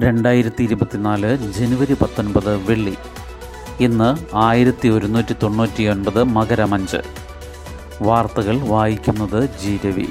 [0.00, 2.96] രണ്ടായിരത്തി ഇരുപത്തിനാല് ജനുവരി പത്തൊൻപത് വെള്ളി.
[3.80, 6.96] ഇന്ന് ആയിരത്തി ഒരുന്നൂറ്റി തൊണ്ണൂറ്റി ഒൻപത് മകരമഞ്ച്.
[8.02, 10.08] വാർത്തകൾ വായിക്കുന്നത് ജി രവി.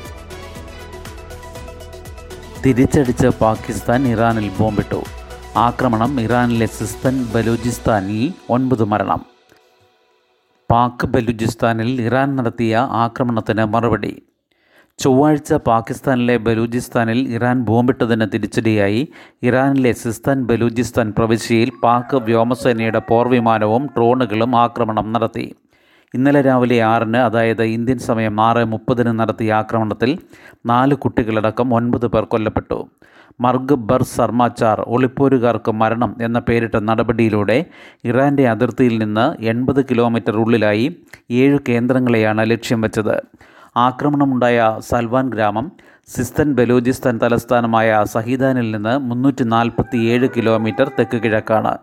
[2.65, 5.03] തിരിച്ചടിച്ച് പാകിസ്ഥാൻ ഇറാനിൽ ബോംബിട്ടു.
[5.58, 9.26] ആക്രമണം ഇറാനിലെ സിസ്തൻ ബലൂചിസ്ഥാനിൽ ഒൻപത് മരണം.
[10.72, 14.24] പാക് ബലൂചിസ്ഥാനിൽ ഇറാൻ നടത്തിയ ആക്രമണത്തിന് മറുപടി.
[15.00, 19.08] ചൊവ്വാഴ്ച പാകിസ്ഥാനിലെ ബലൂചിസ്ഥാനിൽ ഇറാൻ ബോംബിട്ടതിന് തിരിച്ചടിയായി.
[19.44, 25.45] ഇറാനിലെ സിസ്താൻ ബലൂചിസ്ഥാൻ പ്രവിശ്യയിൽ പാക് വ്യോമസേനയുടെ പോർവിമാനവും ഡ്രോണുകളും ആക്രമണം നടത്തി.
[26.13, 30.17] ഇന്നലെ രാവിലെ ആറിന് അതായത് ഇന്ത്യൻ സമയം ആറ് മുപ്പതിന് നടത്തിയ ആക്രമണത്തിൽ
[30.66, 32.89] നാല് കുട്ടികളടക്കം ഒൻപത് പേർ കൊല്ലപ്പെട്ടു.
[33.41, 37.66] മർഗ് ബർ സർമാച്ചാർ ഒളിപ്പോരുകാർക്ക് മരണം എന്ന പേരിട്ട നടപടിയിലൂടെ
[38.05, 40.95] ഇറാന്റെ അതിർത്തിയിൽ നിന്ന് എൺപത് കിലോമീറ്റർ ഉള്ളിലായി
[41.31, 43.17] ഏഴ് കേന്ദ്രങ്ങളെയാണ് ലക്ഷ്യം വെച്ചത്.
[43.75, 45.65] ആക്രമണമുണ്ടായ സൽവാൻ ഗ്രാമം
[46.16, 51.73] സിസ്തൻ ബലൂചിസ്ഥാൻ തലസ്ഥാനമായ സഹിദാനിൽ നിന്ന് മുന്നൂറ്റി നാൽപ്പത്തി ഏഴ് കിലോമീറ്റർ തെക്ക് കിഴക്കാണ്.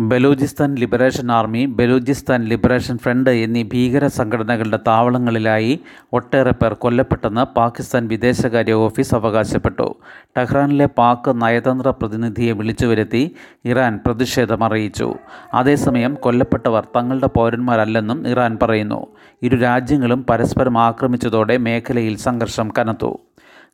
[0.00, 5.80] Balochistan liberation army Balochistan liberation front എന്നീ ഭീകര സംഘടനകളുടെ താവളങ്ങളിലായി
[6.12, 9.94] ഒട്ടേറെ പേർ കൊല്ലപ്പെട്ടെന്ന് പാകിസ്ഥാൻ വിദേശകാര്യ ഓഫീസ് അവകാശപ്പെട്ടു.
[10.36, 13.34] ടെഹ്റാനിലെ പാക് നയതന്ത്ര പ്രതിനിധിയെ വിളിച്ചു വരുത്തി
[13.64, 15.14] ഇറാൻ പ്രതിഷേധം അറിയിച്ചു.
[15.54, 19.06] അതേസമയം കൊല്ലപ്പെട്ടവർ തങ്ങളുടെ പൗരന്മാരല്ലെന്നും ഇറാൻ പറയുന്നു.
[19.42, 23.18] ഇരു രാജ്യങ്ങളും പരസ്പരം ആക്രമിച്ചതോടെ മേഖലയിൽ സംഘർഷം കനത്തു.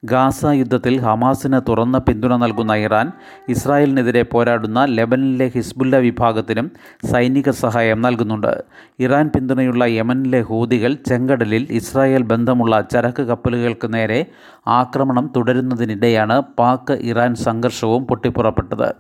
[0.05, 3.13] ഗാസ യുദ്ധത്തിൽ ഹമാസിന് തുറന്ന പിന്തുണ നൽകുന്ന ഇറാൻ
[3.49, 6.71] ഇസ്രായേലിനെതിരെ പോരാടുന്ന ലെബനിലെ ഹിസ്ബുല്ല വിഭാഗത്തിനും
[7.13, 8.65] സൈനിക സഹായം നൽകുന്നുണ്ട്.
[8.99, 14.27] ഇറാൻ പിന്തുണയുള്ള യമനിലെ ഹൂതികൾ ചെങ്കടലിൽ ഇസ്രായേൽ ബന്ധമുള്ള ചരക്ക് കപ്പലുകൾക്ക് നേരെ
[14.67, 18.95] ആക്രമണം തുടരുന്നതിനിടെയാണ് പാക് ഇറാൻ സംഘർഷവും പൊട്ടിപ്പുറപ്പെട്ടത്.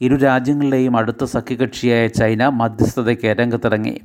[0.00, 4.00] ഇരു രാജ്യങ്ങളുടെയും അടുത്ത സഖ്യകക്ഷിയായ ചൈന മധ്യസ്ഥതയ്ക്ക് രംഗത്തിറങ്ങി.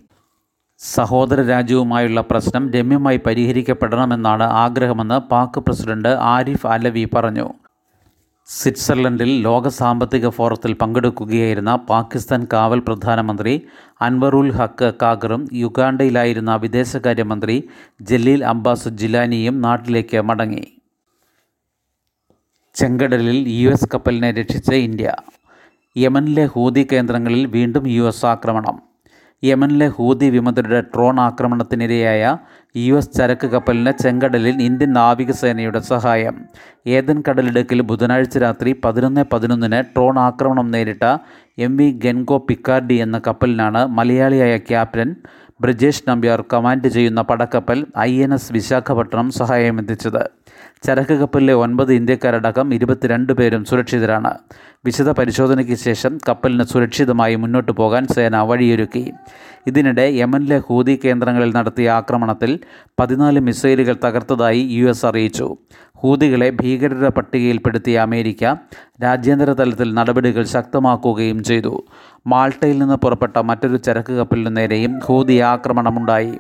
[0.84, 7.54] സഹോദര രാജ്യവുമായുള്ള പ്രശ്നം രമ്യമായി പരിഹരിക്കപ്പെടണമെന്നാണ് ആഗ്രഹമെന്ന് പാക് പ്രസിഡന്റ് ആരിഫ് അലവി പറഞ്ഞു.
[8.48, 13.62] സ്വിറ്റ്സർലൻഡിൽ ലോക സാമ്പത്തിക ഫോറത്തിൽ പങ്കെടുക്കുകയായിരുന്ന പാകിസ്ഥാൻ കാവൽ പ്രധാനമന്ത്രി
[14.02, 17.64] അൻവറുൽ ഹക്ക് കാഗറും യുഗാണ്ടയിലായിരുന്ന വിദേശകാര്യമന്ത്രി
[18.02, 20.68] ജലീൽ അബ്ബാസ് ജിലാനിയും നാട്ടിലേക്ക് മടങ്ങി.
[22.74, 25.16] ചെങ്കടലിൽ യു എസ് കപ്പലിനെ രക്ഷിച്ച് ഇന്ത്യ.
[25.98, 28.91] യമനിലെ ഹൂതി കേന്ദ്രങ്ങളിൽ വീണ്ടും യു എസ് ആക്രമണം.
[29.44, 32.38] യമനിലെ ഹൂതി വിമതരുടെ ഡ്രോൺ ആക്രമണത്തിനിരയായ
[32.78, 36.36] യു എസ് ചരക്ക് കപ്പലിന് ചെങ്കടലിൽ ഇന്ത്യൻ നാവികസേനയുടെ സഹായം.
[36.88, 41.04] ഏതൻ കടലിടുക്കിൽ ബുധനാഴ്ച രാത്രി പതിനൊന്ന് പതിനൊന്നിന് ട്രോൺ ആക്രമണം നേരിട്ട
[41.60, 45.16] എം വി ഗെൻഗോ പിക്കാർഡി എന്ന കപ്പലിനാണ് മലയാളിയായ ക്യാപ്റ്റൻ
[45.62, 50.24] ബ്രിജേഷ് നമ്പ്യാർ കമാൻഡ് ചെയ്യുന്ന പടക്കപ്പൽ ഐ എൻ എസ് വിശാഖപട്ടണം സഹായമെത്തിച്ചത്.
[50.86, 54.38] ചരക്ക് കപ്പലിലെ ഒൻപത് ഇന്ത്യക്കാരടക്കം ഇരുപത്തിരണ്ട് പേരും സുരക്ഷിതരാണ്.
[54.86, 59.12] വിശദ പരിശോധനയ്ക്ക് ശേഷം കപ്പലിന് സുരക്ഷിതമായി മുന്നോട്ട് പോകാൻ സേന വഴിയൊരുക്കി.
[59.68, 62.60] ഇതിനിടെ യമനിലെ ഹൂതി കേന്ദ്രങ്ങളിൽ നടത്തിയ ആക്രമണത്തിൽ
[63.00, 65.58] പതിനാല് മിസൈലുകൾ തകർത്തതായി യു എസ് അറിയിച്ചു.
[65.96, 68.44] ഹൂതികളെ ഭീകരരുടെ പട്ടികയിൽപ്പെടുത്തിയ അമേരിക്ക
[69.04, 71.84] രാജ്യാന്തര തലത്തിൽ നടപടികൾ ശക്തമാക്കുകയും ചെയ്തു.
[72.28, 76.34] മാൾട്ടയിൽ നിന്ന് പുറപ്പെട്ട മറ്റൊരു ചരക്ക് കപ്പലിനു നേരെയും ഹൂതി ആക്രമണമുണ്ടായി.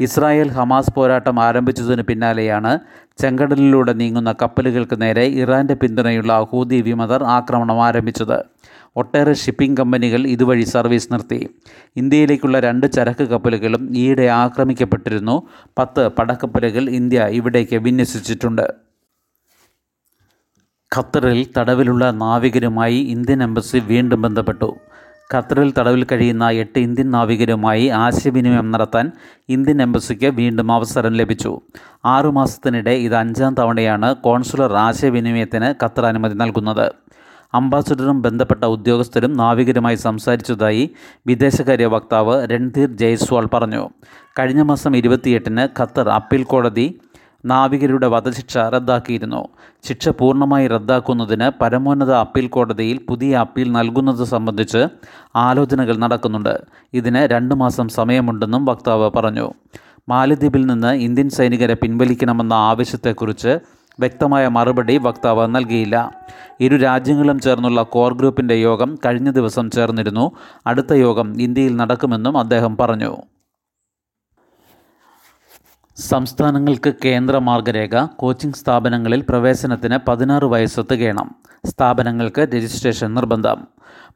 [0.00, 2.78] ഇസ്രായേൽ ഹമാസ് പോരാട്ടം ആരംഭിച്ചതിന് പിന്നാലെയാണ്
[3.18, 8.44] ചെങ്കടലിലൂടെ നീങ്ങുന്ന കപ്പലുകൾക്ക് നേരെ ഇറാന്റെ പിന്തുണയുള്ള ഹൂതി വിമതർ ആക്രമണം ആരംഭിച്ചത്.
[8.96, 11.48] ഒട്ടേറെ ഷിപ്പിംഗ് കമ്പനികൾ ഇതുവഴി സർവീസ് നിർത്തി.
[11.96, 15.42] ഇന്ത്യയിലേക്കുള്ള രണ്ട് ചരക്ക് കപ്പലുകളും ഈയിടെ ആക്രമിക്കപ്പെട്ടിരുന്നു.
[15.78, 18.86] പത്ത് പടക്കപ്പലുകൾ ഇന്ത്യ ഇവിടേക്ക് വിന്യസിച്ചിട്ടുണ്ട്.
[20.96, 24.76] ഖത്തറിൽ തടവിലുള്ള നാവികരുമായി ഇന്ത്യൻ എംബസി വീണ്ടും ബന്ധപ്പെട്ടു.
[25.34, 29.12] ഖത്തറിൽ തടവിൽ കഴിയുന്ന എട്ട് ഇന്ത്യൻ നാവികരുമായി ആശയവിനിമയം നടത്താൻ
[29.48, 31.60] ഇന്ത്യൻ എംബസിക്ക് വീണ്ടും അവസരം ലഭിച്ചു.
[32.04, 36.92] ആറുമാസത്തിനിടെ ഇത് അഞ്ചാം തവണയാണ് കോൺസുലർ ആശയവിനിമയത്തിന് ഖത്തർ അനുമതി നൽകുന്നത്.
[37.54, 40.90] അംബാസഡറും ബന്ധപ്പെട്ട ഉദ്യോഗസ്ഥരും നാവികരുമായി സംസാരിച്ചതായി
[41.26, 43.88] വിദേശകാര്യ വക്താവ് രൺധീർ ജയ്സ്വാൾ പറഞ്ഞു.
[44.38, 47.00] കഴിഞ്ഞ മാസം ഇരുപത്തിയെട്ടിന് ഖത്തർ അപ്പീൽ കോടതി
[47.46, 49.48] നാവികരുടെ വധശിക്ഷ റദ്ദാക്കിയിരുന്നു.
[49.88, 54.86] ശിക്ഷ പൂർണമായി റദ്ദാക്കുന്നതിന് പരമോന്നത അപ്പീൽ കോടതിയിൽ പുതിയ അപ്പീൽ നൽകുന്നത് സംബന്ധിച്ച്
[55.36, 56.60] ആലോചനകൾ നടക്കുന്നുണ്ട്.
[56.94, 59.52] ഇതിന് രണ്ട് മാസം സമയമുണ്ടെന്നും വക്താവ് പറഞ്ഞു.
[60.08, 63.58] മാലദ്വീപിൽ നിന്ന് ഇന്ത്യൻ സൈനികരെ പിൻവലിക്കണമെന്ന ആവശ്യത്തെക്കുറിച്ച്
[64.00, 66.10] വ്യക്തമായ മറുപടി വക്താവ് നൽകിയില്ല.
[66.60, 70.32] ഇരു രാജ്യങ്ങളും ചേർന്നുള്ള കോർ ഗ്രൂപ്പിന്റെ യോഗം കഴിഞ്ഞ ദിവസം ചേർന്നിരുന്നു.
[70.66, 73.16] അടുത്ത യോഗം ഇന്ത്യയിൽ നടക്കുമെന്നും അദ്ദേഹം പറഞ്ഞു.
[75.98, 81.28] സംസ്ഥാനങ്ങൾക്ക് കേന്ദ്ര മാർഗരേഖ കോച്ചിംഗ് സ്ഥാപനങ്ങളിൽ പ്രവേശനത്തിന് പതിനാറ് വയസ്സ് തികയണം
[81.70, 83.60] സ്ഥാപനങ്ങൾക്ക് രജിസ്ട്രേഷൻ നിർബന്ധം.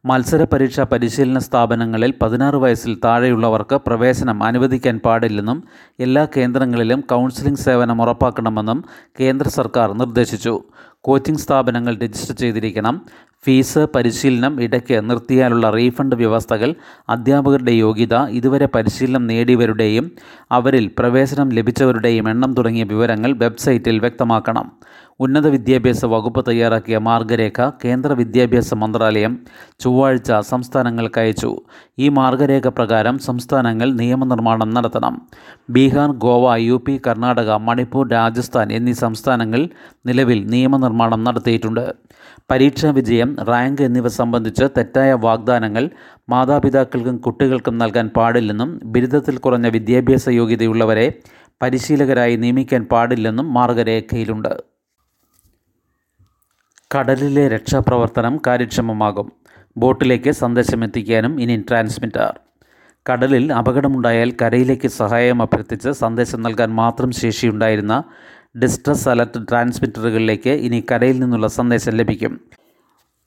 [0.04, 5.64] മത്സര പരീക്ഷാ പരിശീലന സ്ഥാപനങ്ങളിൽ പതിനാറ് വയസ്സിൽ താഴെയുള്ളവർക്ക് പ്രവേശനം അനുവദിക്കാൻ പാടില്ലെന്നും
[6.00, 8.84] എല്ലാ കേന്ദ്രങ്ങളിലും കൗൺസിലിംഗ് സേവനം ഉറപ്പാക്കണമെന്നും
[9.20, 10.60] കേന്ദ്ര സർക്കാർ നിർദ്ദേശിച്ചു.
[11.00, 13.02] കോച്ചിംഗ് സ്ഥാപനങ്ങൾ രജിസ്റ്റർ ചെയ്തിരിക്കണം.
[13.44, 16.74] ഫീസ് പരിശീലനം ഇടയ്ക്ക് നിർത്തിയാലുള്ള റീഫണ്ട് വ്യവസ്ഥകൾ
[17.08, 20.10] അധ്യാപകരുടെ യോഗ്യത ഇതുവരെ പരിശീലനം നേടിയവരുടെയും
[20.50, 24.72] അവരിൽ പ്രവേശനം ലഭിച്ചവരുടെയും എണ്ണം തുടങ്ങിയ വിവരങ്ങൾ വെബ്സൈറ്റിൽ വ്യക്തമാക്കണം.
[25.20, 29.32] ഉന്നത വിദ്യാഭ്യാസ വകുപ്പ് തയ്യാറാക്കിയ മാർഗരേഖ കേന്ദ്ര വിദ്യാഭ്യാസ മന്ത്രാലയം
[29.80, 31.50] ചൊവ്വാഴ്ച സംസ്ഥാനങ്ങൾക്ക് അയച്ചു.
[31.98, 35.26] ഈ മാർഗരേഖ പ്രകാരം സംസ്ഥാനങ്ങൾ നിയമനിർമ്മാണം നടത്തണം.
[35.70, 39.68] ബീഹാർ ഗോവ യു പി കർണാടക മണിപ്പൂർ രാജസ്ഥാൻ എന്നീ സംസ്ഥാനങ്ങൾ
[40.06, 41.94] നിലവിൽ നിയമനിർമ്മാണം നടത്തിയിട്ടുണ്ട്.
[42.50, 45.90] പരീക്ഷാ വിജയം റാങ്ക് എന്നിവ സംബന്ധിച്ച് തെറ്റായ വാഗ്ദാനങ്ങൾ
[46.28, 51.12] മാതാപിതാക്കൾക്കും കുട്ടികൾക്കും നൽകാൻ പാടില്ലെന്നും ബിരുദത്തിൽ കുറഞ്ഞ വിദ്യാഭ്യാസ യോഗ്യതയുള്ളവരെ
[51.62, 54.69] പരിശീലകരായി നിയമിക്കാൻ പാടില്ലെന്നും മാർഗരേഖയിലുണ്ട്.
[56.94, 59.32] കടലിലെ രക്ഷാപ്രവർത്തനം കാര്യക്ഷമമാകും.
[59.76, 62.32] ബോട്ടിലേക്ക് സന്ദേശമെത്തിക്കാനും ഇനി ട്രാൻസ്മിറ്റർ.
[63.10, 68.02] കടലിൽ അപകടമുണ്ടായാൽ കരയിലേക്ക് സഹായം അഭ്യർത്ഥിച്ച് സന്ദേശം നൽകാൻ മാത്രം ശേഷിയുണ്ടായിരുന്ന
[68.62, 72.40] ഡിസ്ട്രസ് അലർട്ട് ട്രാൻസ്മിറ്ററുകളിലേക്ക് ഇനി കരയിൽ നിന്നുള്ള സന്ദേശം ലഭിക്കും.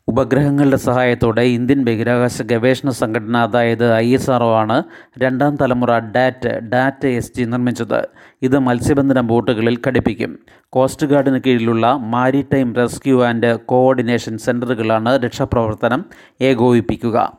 [0.07, 4.83] ഉപഗ്രഹങ്ങളുടെ സഹായത്തോടെ ഇന്ത്യൻ ബഹിരാകാശ ഗവേഷണ സംഘടന അതായത് ഐ എസ് ആർ ആണ്
[5.17, 8.07] രണ്ടാം തലമുറ ഡാറ്റ് ഡാറ്റ എസ് ജി നിർമ്മിച്ചത്.
[8.41, 10.39] ഇത് മത്സ്യബന്ധന ബോട്ടുകളിൽ ഘടിപ്പിക്കും.
[10.69, 16.05] കോസ്റ്റ് ഗാർഡിന് കീഴിലുള്ള മാരിടൈം റെസ്ക്യൂ ആൻഡ് കോഓർഡിനേഷൻ സെന്ററുകളാണ് രക്ഷാപ്രവർത്തനം
[16.41, 17.37] ഏകോപിപ്പിക്കുക.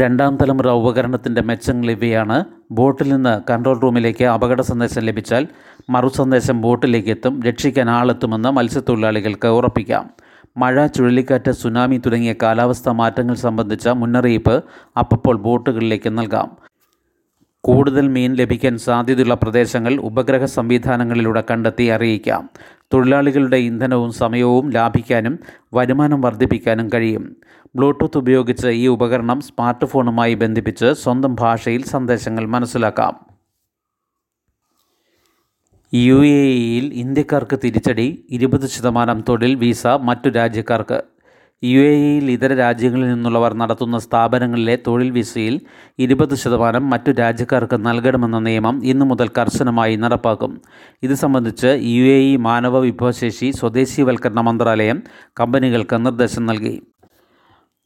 [0.00, 2.44] രണ്ടാം തലമുറ ഉപകരണത്തിന്റെ മെച്ചങ്ങൾ ഇവയാണ്.
[2.70, 5.46] ബോട്ടിൽ നിന്ന് കൺട്രോൾ റൂമിലേക്ക് അപകട സന്ദേശം ലഭിച്ചാൽ
[5.90, 10.10] മറു സന്ദേശം ബോട്ടിലേക്ക് എത്തും രക്ഷിക്കാൻ ആളെത്തുമെന്ന് മത്സ്യത്തൊഴിലാളികൾക്ക് ഉറപ്പിക്കാം.
[10.58, 14.64] മഴ ചുഴലിക്കാറ്റ് സുനാമി തുടങ്ങിയ കാലാവസ്ഥാ മാറ്റങ്ങൾ സംബന്ധിച്ച മുന്നറിയിപ്പ്
[14.98, 16.56] അപ്പോൾ ബോട്ടുകളിലേക്ക് നൽകാം.
[17.60, 22.48] കൂടുതൽ മീൻ ലഭിക്കാൻ സാധ്യതയുള്ള പ്രദേശങ്ങൾ ഉപഗ്രഹ സംവിധാനങ്ങളിലൂടെ കണ്ടെത്തി അറിയിക്കാം.
[22.94, 25.38] തൊഴിലാളികളുടെ ഇന്ധനവും സമയവും ലാഭിക്കാനും
[25.74, 27.36] വരുമാനം വർദ്ധിപ്പിക്കാനും കഴിയും.
[27.76, 33.37] ബ്ലൂടൂത്ത് ഉപയോഗിച്ച് ഈ ഉപകരണം സ്മാർട്ട് ഫോണുമായി ബന്ധിപ്പിച്ച് സ്വന്തം ഭാഷയിൽ സന്ദേശങ്ങൾ മനസ്സിലാക്കാം.
[35.94, 40.98] യു എ ഇയിൽ ഇന്ത്യക്കാർക്ക് തിരിച്ചടി ഇരുപത് ശതമാനം തൊഴിൽ വിസ മറ്റു രാജ്യക്കാർക്ക്.
[41.64, 45.60] യു എ ഇയിൽ ഇതര രാജ്യങ്ങളിൽ നിന്നുള്ളവർ നടത്തുന്ന സ്ഥാപനങ്ങളിലെ തൊഴിൽ വിസയിൽ
[45.98, 50.60] ഇരുപത് ശതമാനം മറ്റു രാജ്യക്കാർക്ക് നൽകണമെന്ന നിയമം ഇന്നു മുതൽ കർശനമായി നടപ്പാക്കും.
[51.02, 55.02] ഇത് സംബന്ധിച്ച് യു എ ഇ മാനവ വിഭവശേഷി സ്വദേശീവൽക്കരണ മന്ത്രാലയം
[55.40, 56.82] കമ്പനികൾക്ക് നിർദ്ദേശം നൽകി.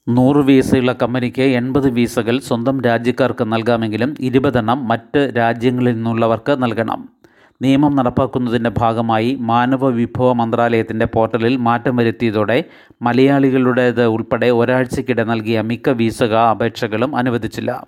[0.08, 7.22] നൂറ് വിസയുള്ള കമ്പനിക്ക് എൺപത് വിസകൾ സ്വന്തം രാജ്യക്കാർക്ക് നൽകാമെങ്കിലും ഇരുപതെണ്ണം മറ്റ് രാജ്യങ്ങളിൽ നിന്നുള്ളവർക്ക് നൽകണം.
[7.62, 12.64] നിയമം നടപ്പാക്കുന്നതിന്റെ ഭാഗമായി മാനവ വിഭവ മന്ത്രാലയത്തിന്റെ പോർട്ടലിൽ മാറ്റം വരുത്തിയതോടെ
[13.02, 17.87] മലയാളികളുടേത് ഉൾപ്പെടെ ഒരാഴ്ചക്കിടെ നൽകിയ മിക്ക വിസക അപേക്ഷകളും അനുവദിച്ചില്ല.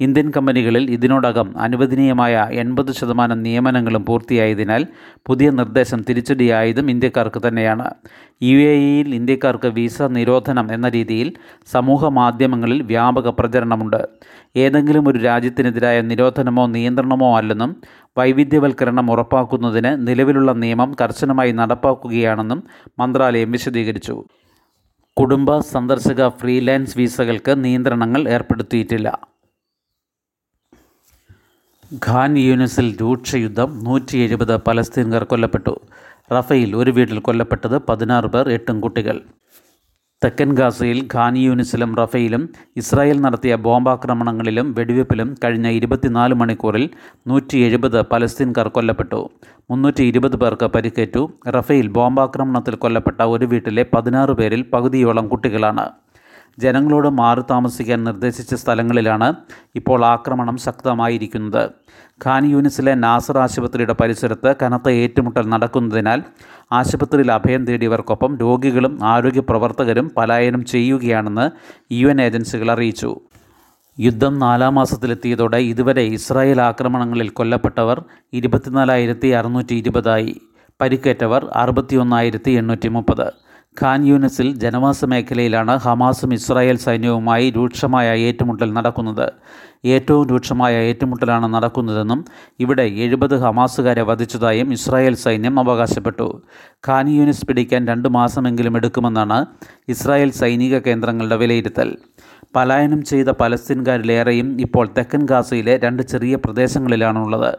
[0.00, 4.86] ഇന്ത്യൻ കമ്പനികളിൽ ഇതിനോടകം അനുവദനീയമായ എൺപത് ശതമാനം നിയമനങ്ങളും പൂർത്തിയായതിനാൽ
[5.26, 7.90] പുതിയ നിർദ്ദേശം തിരിച്ചടിയായതും ഇന്ത്യക്കാർക്ക് തന്നെയാണ്.
[8.42, 11.32] യു എ ഇയിൽ ഇന്ത്യക്കാർക്ക് വിസ നിരോധനം എന്ന രീതിയിൽ
[11.66, 14.08] സമൂഹ മാധ്യമങ്ങളിൽ വ്യാപക പ്രചരണമുണ്ട്.
[14.56, 17.82] ഏതെങ്കിലും ഒരു രാജ്യത്തിനെതിരായ നിരോധനമോ നിയന്ത്രണമോ അല്ലെന്നും
[18.18, 22.62] വൈവിധ്യവൽക്കരണം ഉറപ്പാക്കുന്നതിന് നിലവിലുള്ള നിയമം കർശനമായി നടപ്പാക്കുകയാണെന്നും
[22.98, 24.24] മന്ത്രാലയം വിശദീകരിച്ചു.
[25.20, 29.37] കുടുംബ സന്ദർശക ഫ്രീലാൻസ് വിസകൾക്ക് നിയന്ത്രണങ്ങൾ ഏർപ്പെടുത്തിയിട്ടില്ല.
[31.94, 35.80] ഖാൻ യൂനിസിൽ രൂക്ഷയുദ്ധം നൂറ്റി എഴുപത് പലസ്തീൻകാർ കൊല്ലപ്പെട്ടു.
[36.32, 39.20] റഫയിൽ ഒരു വീട്ടിൽ കൊല്ലപ്പെട്ടത് പതിനാറ് പേർ എട്ടും കുട്ടികൾ.
[40.24, 46.90] തെക്കൻ ഗാസയിൽ ഖാൻ യൂനിസിലും റഫയിലും ഇസ്രായേൽ നടത്തിയ ബോംബാക്രമണങ്ങളിലും വെടിവെപ്പിലും കഴിഞ്ഞ ഇരുപത്തിനാല് മണിക്കൂറിൽ
[47.26, 49.30] നൂറ്റി എഴുപത് പലസ്തീൻകാർ കൊല്ലപ്പെട്ടു.
[49.70, 51.32] മുന്നൂറ്റി ഇരുപത് പേർക്ക് പരിക്കേറ്റു.
[51.48, 55.88] റഫയിൽ ബോംബാക്രമണത്തിൽ കൊല്ലപ്പെട്ട ഒരു വീട്ടിലെ പതിനാറ് പേരിൽ പകുതിയോളം കുട്ടികളാണ്.
[56.58, 59.34] ജനങ്ങളോട് മാറി താമസിക്കാൻ നിർദ്ദേശിച്ച സ്ഥലങ്ങളിലാണ്
[59.74, 61.70] ഇപ്പോൾ ആക്രമണം ശക്തമായിരിക്കുന്നത്.
[62.24, 66.22] ഖാൻ യൂണിസിലെ നാസർ ആശുപത്രിയുടെ പരിസരത്ത് കനത്ത ഏറ്റുമുട്ടൽ നടക്കുന്നതിനാൽ
[66.72, 71.50] ആശുപത്രിയിൽ അഭയം തേടിയവർക്കൊപ്പം രോഗികളും ആരോഗ്യ പ്രവർത്തകരും പലായനം ചെയ്യുകയാണെന്ന്
[71.92, 73.16] യു എൻ ഏജൻസികൾ അറിയിച്ചു.
[73.98, 80.40] യുദ്ധം നാലാം മാസത്തിലെത്തിയതോടെ ഇതുവരെ ഇസ്രായേൽ ആക്രമണങ്ങളിൽ കൊല്ലപ്പെട്ടവർ ഇരുപത്തിനാലായിരത്തി അറുന്നൂറ്റി ഇരുപതായി
[80.80, 83.47] പരിക്കേറ്റവർ അറുപത്തിയൊന്നായിരത്തി എണ്ണൂറ്റി മുപ്പത്.
[83.80, 89.32] ഖാൻ യൂനസിൽ ജനവാസ മേഖലയിലാണ് ഹമാസും ഇസ്രായേൽ സൈന്യവുമായി രൂക്ഷമായ ഏറ്റുമുട്ടൽ നടക്കുന്നത്.
[89.84, 92.24] ഏറ്റവും രൂക്ഷമായ ഏറ്റുമുട്ടലാണ് നടക്കുന്നതെന്നും
[92.60, 96.42] ഇവിടെ എഴുപത് ഹമാസുകാരെ വധിച്ചതായും ഇസ്രായേൽ സൈന്യം അവകാശപ്പെട്ടു.
[96.88, 99.46] ഖാൻ യൂനിസ് പിടിക്കാൻ രണ്ട് മാസമെങ്കിലും എടുക്കുമെന്നാണ്
[99.88, 101.96] ഇസ്രായേൽ സൈനിക കേന്ദ്രങ്ങളുടെ വിലയിരുത്തൽ.
[102.56, 107.54] പലായനം ചെയ്ത പലസ്തീൻകാരിലേറെയും ഇപ്പോൾ തെക്കൻ ഗാസയിലെ രണ്ട് ചെറിയ പ്രദേശങ്ങളിലാണുള്ളത്.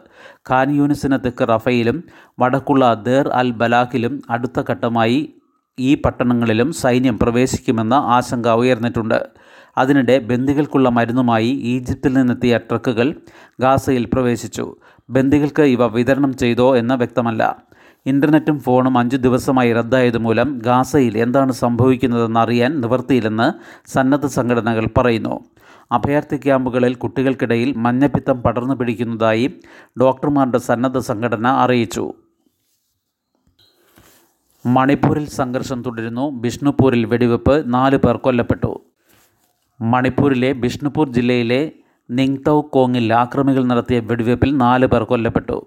[0.50, 2.04] ഖാൻ യൂനിസിന് തെക്ക് റഫയിലും
[2.40, 5.34] വടക്കുള്ള ദേർ അൽ ബലാഖിലും അടുത്ത ഘട്ടമായി
[5.78, 9.26] ഈ പട്ടണങ്ങളിലും സൈന്യം പ്രവേശിക്കുമെന്ന ആശങ്ക ഉയർന്നിട്ടുണ്ട്.
[9.78, 13.14] അതിനിടെ ബന്ദികൾക്കുള്ള മരുന്നുമായി ഈജിപ്തിൽ നിന്നെത്തിയ ട്രക്കുകൾ
[13.60, 14.76] ഗാസയിൽ പ്രവേശിച്ചു.
[15.10, 17.70] ബന്ദികൾക്ക് ഇവ വിതരണം ചെയ്തോ എന്ന് വ്യക്തമല്ല.
[18.06, 23.48] ഇന്റർനെറ്റും ഫോണും അഞ്ചു ദിവസമായി റദ്ദായതുമൂലം ഗാസയിൽ എന്താണ് സംഭവിക്കുന്നതെന്ന് അറിയാൻ നിവർത്തിയില്ലെന്ന്
[23.92, 25.40] സന്നദ്ധ സംഘടനകൾ പറയുന്നു.
[25.92, 29.54] അഭയാർത്ഥി ക്യാമ്പുകളിൽ കുട്ടികൾക്കിടയിൽ മഞ്ഞപ്പിത്തം പടർന്നു പിടിക്കുന്നതായി
[30.00, 32.12] ഡോക്ടർമാരുടെ സന്നദ്ധ സംഘടന അറിയിച്ചു.
[34.66, 36.30] മണിപ്പൂരിൽ സംഘർഷം തുടരുന്നു.
[36.30, 38.80] ബിഷ്ണുപൂരിൽ വെടിവെപ്പ് നാല് പേർ കൊല്ലപ്പെട്ടു.
[39.80, 41.72] മണിപ്പൂരിലെ ബിഷ്ണുപൂർ ജില്ലയിലെ
[42.10, 45.66] നിങ്തൗ കോങ്ങിൽ ആക്രമികൾ നടത്തിയ വെടിവെപ്പിൽ നാല് പേർ കൊല്ലപ്പെട്ടു.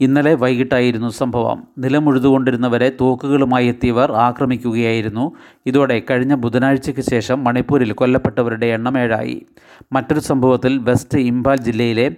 [0.00, 1.68] ഇന്നലെ വൈകിട്ടായിരുന്നു സംഭവം.
[1.78, 5.32] നിലമുഴുതുകൊണ്ടിരുന്നവരെ തോക്കുകളുമായി എത്തിയവർ ആക്രമിക്കുകയായിരുന്നു.
[5.66, 9.46] ഇതോടെ കഴിഞ്ഞ ബുധനാഴ്ചയ്ക്ക് ശേഷം മണിപ്പൂരിൽ കൊല്ലപ്പെട്ടവരുടെ എണ്ണം ഏഴായി.
[9.92, 12.16] മറ്റൊരു സംഭവത്തിൽ വെസ്റ്റ് ഇംഫാൽ ജില്ലയിലെ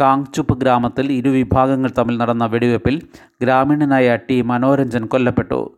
[0.00, 3.02] കാങ്ചുപ്പ് ഗ്രാമത്തിൽ ഇരുവിഭാഗങ്ങൾ തമ്മിൽ നടന്ന വെടിവെപ്പിൽ
[3.42, 4.40] ഗ്രാമീണനായ ടി.
[4.40, 5.76] മനോരഞ്ജൻ കൊല്ലപ്പെട്ടു.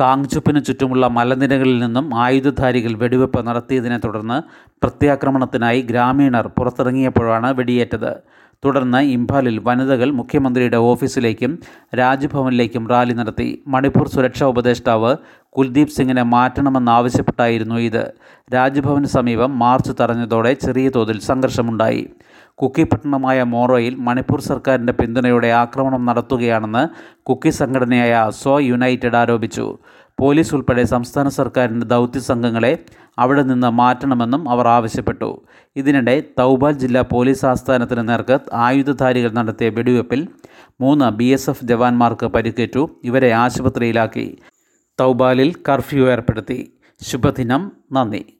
[0.00, 4.42] കാങ്ചുപ്പിന് ചുറ്റുമുള്ള മലനിരകളിൽ നിന്നും ആയുധധാരികൾ വെടിവെപ്പ് നടത്തിയതിനെ തുടർന്ന്
[4.82, 8.12] പ്രത്യാക്രമണത്തിനായി ഗ്രാമീണർ പുറത്തിറങ്ങിയപ്പോഴാണ് വെടിയേറ്റത്.
[8.64, 11.58] തുടർന്ന് ഇംഫാലിൽ വനിതകൾ മുഖ്യമന്ത്രിയുടെ ഓഫീസിലേക്കും
[11.98, 13.62] രാജ്ഭവനിലേക്കും റാലി നടത്തി.
[13.66, 15.16] മണിപ്പൂർ സുരക്ഷാ ഉപദേഷ്ടാവ്
[15.48, 18.12] കുൽദീപ് സിംഗിനെ മാറ്റണമെന്നാവശ്യപ്പെട്ടായിരുന്നു ഇത്.
[18.54, 22.08] രാജ്ഭവന് സമീപം മാർച്ച് തടഞ്ഞതോടെ ചെറിയ തോതിൽ സംഘർഷമുണ്ടായി.
[22.62, 26.88] കുക്കി പട്ടണമായ മോറോയിൽ മണിപ്പൂർ സർക്കാരിന്റെ പിന്തുണയോടെ ആക്രമണം നടത്തുകയാണെന്ന്
[27.22, 29.78] കുക്കി സംഘടനയായ സോ യുണൈറ്റഡ് ആരോപിച്ചു.
[30.20, 32.84] പോലീസ് ഉൾപ്പെടെ സംസ്ഥാന സർക്കാരിന്റെ ദൗത്യ സംഘങ്ങളെ
[33.18, 35.42] അവിടെ നിന്ന് മാറ്റണമെന്നും അവർ ആവശ്യപ്പെട്ടു.
[35.76, 40.28] ഇതിനിടെ തൗബാൽ ജില്ലാ പോലീസ് ആസ്ഥാനത്തിന് നേർക്ക് ആയുധധാരികൾ നടത്തിയ വെടിവെപ്പിൽ
[40.80, 44.38] മൂന്ന് ബി എസ് എഫ് ജവാന്മാർക്ക് പരിക്കേറ്റു ഇവരെ ആശുപത്രിയിലാക്കി
[45.00, 46.72] തൗബാലിൽ കർഫ്യൂ ഏർപ്പെടുത്തി.
[47.02, 48.37] ശുഭദിനം നന്ദി.